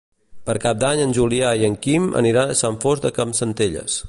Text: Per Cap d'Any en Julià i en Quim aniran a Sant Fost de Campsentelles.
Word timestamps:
Per 0.49 0.55
Cap 0.63 0.79
d'Any 0.83 1.01
en 1.03 1.13
Julià 1.19 1.53
i 1.61 1.69
en 1.69 1.77
Quim 1.85 2.09
aniran 2.25 2.55
a 2.55 2.59
Sant 2.65 2.83
Fost 2.87 3.07
de 3.09 3.17
Campsentelles. 3.21 3.99